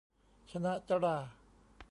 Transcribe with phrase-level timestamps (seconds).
[0.51, 1.15] ชนะจร้า